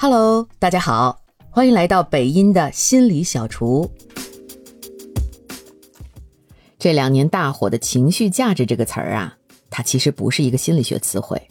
[0.00, 3.90] Hello，大家好，欢迎来到北音的心理小厨。
[6.78, 9.36] 这两年大火的情绪价值这个词儿啊，
[9.70, 11.48] 它其实不是一个心理学词汇，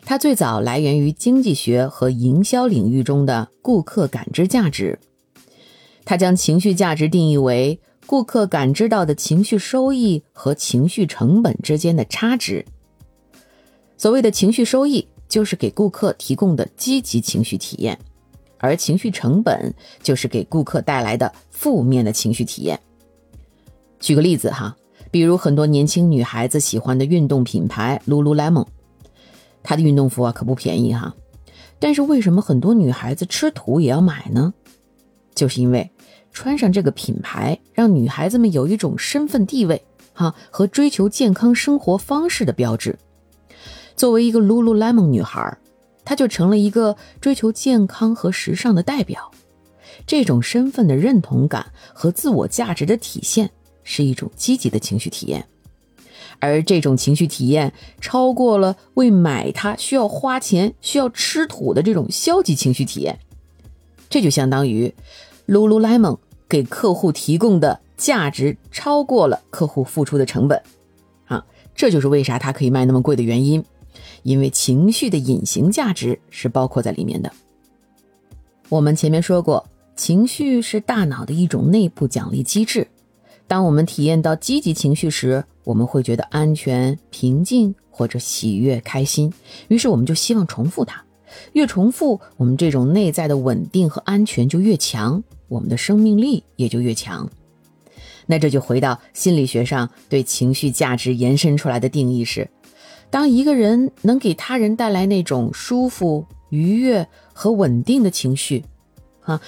[0.00, 4.98] 它最早来源于经济学和营销领域中的顾客感知价值。
[6.06, 12.64] 它将情绪价值定义为顾客感知到的情绪收益和情绪成本之间的差值。
[13.98, 15.06] 所谓的情绪收益。
[15.34, 17.98] 就是给顾客提供的积极情绪体验，
[18.58, 22.78] 而情绪成本就是给顾客带来的负面的情绪体验。
[23.98, 24.76] 举个例子哈，
[25.10, 28.64] 比如很多年轻女孩子喜欢的运动品牌 Lululemon，
[29.64, 31.12] 它的运动服啊可不便宜哈，
[31.80, 34.54] 但是为什么很多女孩子吃土也要买呢？
[35.34, 35.90] 就是因为
[36.30, 42.96] 穿上这个品牌，让女孩子们有一种身份地位哈和追求健康生活方式的标志。
[43.96, 45.56] 作为一个 Lululemon 女孩，
[46.04, 49.30] 她就成了一个追求健康和时尚的代表。
[50.06, 53.50] 这种身份的认同感和自我价值的体现，
[53.84, 55.46] 是一种积极的情绪体验。
[56.40, 63.18] 而这种情绪体验超过了为买它需要花钱、需要吃土的这种消极情绪体验。
[64.10, 64.92] 这就相当于
[65.46, 70.60] Lululemon 给客户提供的价值超过了客户付出的成本。
[71.26, 73.64] 啊，这就是为啥它可以卖那么贵的原因。
[74.24, 77.32] 因为情绪的隐形价值是包括在里面的。
[78.68, 82.88] 我们前面说过，情绪是大脑的一种内部奖励机制。
[83.46, 89.32] 当我们体验到积极情绪时，我们会觉得安全、平静或者喜悦、开心，
[89.68, 91.04] 于是我们就希望重复它。
[91.52, 97.28] 越重复，我们这种内在的稳定和安全就越强，我们的生命力也就越强。
[98.26, 102.48] 那这就回到心理学上对情绪价值延伸出来的定义是。
[103.14, 108.64] 当一个人能给他人带来那种舒服、愉悦和稳定的情绪，
[109.20, 109.40] 啊，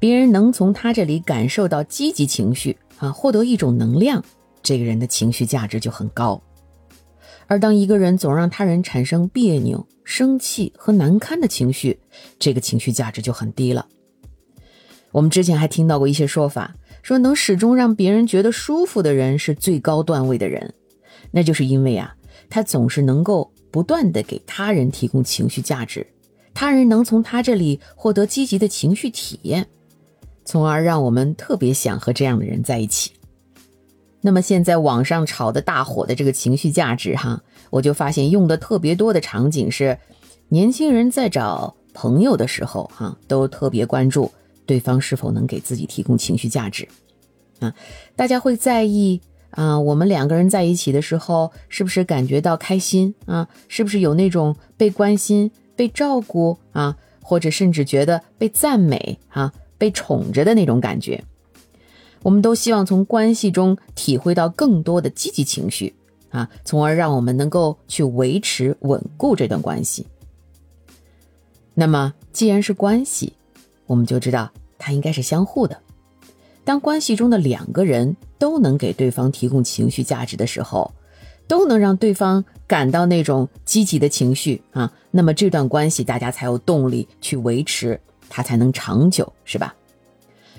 [0.00, 4.24] 别人能从他这里感受到积极情绪，啊，获得一种能量，
[4.60, 6.42] 这个人的情绪价值就很高。
[7.46, 12.00] 而当一个人总让他人产生别扭、生气和难堪的情绪，
[12.40, 13.86] 这个情绪价值就很低了。
[15.12, 16.74] 我们之前还听到过一些说法，
[17.04, 20.74] 说能始终让别人觉得舒服的人是最高段位的人，
[21.30, 22.16] 那就是因为啊。
[22.54, 26.06] 他总是能够不断的给他人提供情绪价值，
[26.54, 29.66] 他人能从他这里获得积极的情绪体验，
[30.44, 33.10] 从而让我们特别想和这样的人在一起。
[34.20, 39.98] 那么现在网上炒的大火的这个情绪价值，哈，我就发现用的特别多的场景是，
[40.48, 44.30] 年轻人在找朋友的时候，哈，都特别关注
[44.64, 46.86] 对方是否能给自己提供情绪价值，
[47.58, 47.74] 啊，
[48.14, 49.20] 大家会在意。
[49.54, 53.48] 啊，我们两个人在一起的时候，是不是感觉到开心啊？
[53.68, 61.22] 是不是有那种被关心、被照顾啊，或者甚至觉得被赞美啊、被宠着的那种感觉？
[62.22, 65.94] 我们都希望从关系中体会到更多的积极情绪
[66.30, 70.06] 啊，从而让我们能够去维持、稳固这段关系。
[71.74, 73.34] 那么，既然是关系，
[73.86, 75.80] 我们就知道它应该是相互的。
[76.64, 80.90] 当关系中的两个人都能给对方提供情绪价值的时候，
[81.46, 89.74] 都能让对方感到那种积极的情绪啊，那么这段关系大家才有动力去维持，它才能长久，是吧？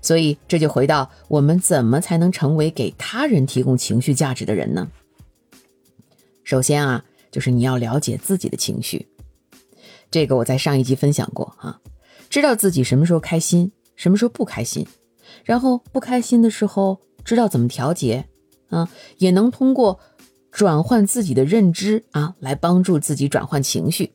[0.00, 4.88] 所以这就回到我们怎么才能成为给他人提供情绪价值的人呢？
[6.44, 9.06] 首先啊，就是你要了解自己的情绪，
[10.10, 11.78] 这个我在上一集分享过啊，
[12.30, 14.86] 知道自己什么时候开心，什么时候不开心。
[15.44, 18.26] 然后不开心的时候，知道怎么调节，
[18.68, 20.00] 啊，也能通过
[20.50, 24.12] 转换自己的认知啊，来帮助自己转换情绪。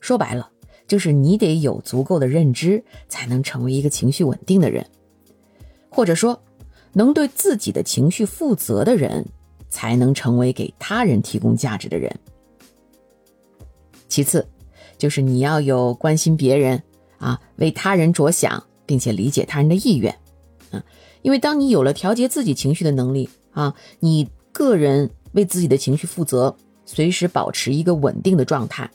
[0.00, 0.50] 说白了，
[0.86, 4.86] 就是你得有足够的认知，才能成为一个情绪稳定的人，
[5.90, 6.42] 或者说，
[6.92, 9.26] 能对自己的情绪负责的人，
[9.68, 12.12] 才能成为给他人提供价值的人。
[14.08, 14.48] 其次，
[14.98, 16.82] 就是你要有关心别人
[17.18, 20.12] 啊，为他人着想，并且理解他人的意愿。
[20.70, 20.84] 啊，
[21.22, 28.90] 因为当你有了调节自己情绪的能力啊，你个人为自己的情绪负责，随时保持一个稳定的状态，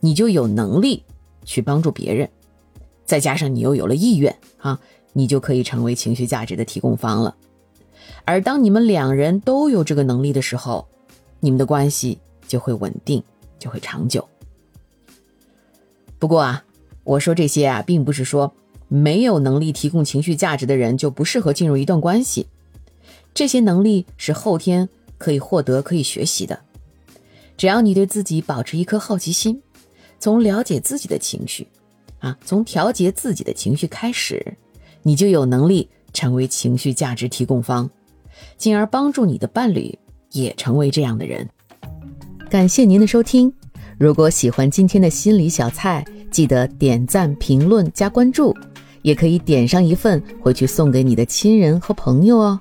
[0.00, 1.04] 你就有能力
[1.44, 2.28] 去帮助别人。
[3.04, 4.80] 再加上你又有了意愿啊，
[5.12, 7.36] 你就可以成为情绪价值的提供方了。
[8.24, 10.86] 而当你们两人都有这个能力的时候，
[11.40, 13.22] 你们的关系就会稳定，
[13.58, 14.28] 就会长久。
[16.18, 16.64] 不过啊，
[17.04, 18.52] 我说这些啊，并不是说。
[18.90, 22.48] 没有能力提供情绪价值的人就不适合进入一段关系。
[23.32, 26.58] 这些能力是后天可以获得、可以学习的。
[27.56, 29.62] 只要你对自己保持一颗好奇心，
[30.18, 31.68] 从了解自己的情绪，
[32.18, 34.56] 啊，从调节自己的情绪开始，
[35.04, 37.88] 你就有能力成为情绪价值提供方，
[38.56, 39.96] 进而帮助你的伴侣
[40.32, 41.48] 也成为这样的人。
[42.50, 43.52] 感谢您的收听，
[43.96, 48.54] 如果喜欢今天的心理小菜，记得点赞、评论、加关注，
[49.02, 52.58] 也可以点上一份回去送给你的亲人和朋友哦。